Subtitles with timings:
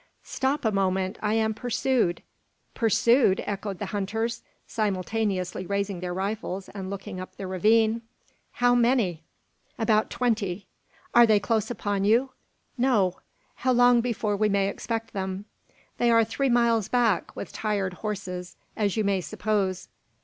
[0.23, 1.19] "Stop a moment!
[1.21, 2.23] I am pursued."
[2.73, 8.01] "Pursued!" echoed the hunters, simultaneously raising their rifles, and looking up the ravine.
[8.53, 9.21] "How many?"
[9.77, 10.65] "About twenty."
[11.13, 12.31] "Are they close upon you?"
[12.79, 13.17] "No."
[13.57, 15.45] "How long before we may expect them?"
[15.99, 19.87] "They are three miles back, with tired horses, as you may suppose."